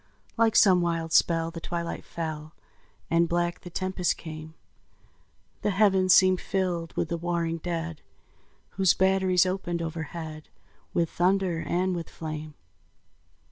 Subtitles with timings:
[0.35, 2.55] Like some wild spell the twilight fell,
[3.11, 4.55] And black the tempest came;
[5.61, 8.01] The heavens seemed filled with the warring dead,
[8.69, 10.49] Whose batteries opened overhead
[10.91, 12.55] With thunder and with flame.